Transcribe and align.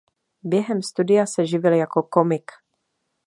Během 0.43 0.81
studia 0.81 1.25
se 1.25 1.45
živil 1.45 1.73
jako 1.73 2.03
komik. 2.03 2.51